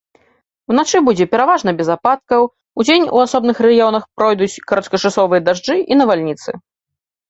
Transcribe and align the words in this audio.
Уначы 0.71 1.01
будзе 1.09 1.27
пераважна 1.33 1.73
без 1.83 1.91
ападкаў, 1.97 2.41
удзень 2.83 3.07
у 3.15 3.23
асобных 3.27 3.57
раёнах 3.69 4.03
пройдуць 4.19 4.53
кароткачасовыя 4.69 5.41
дажджы 5.49 5.75
і 5.91 6.05
навальніцы. 6.05 6.49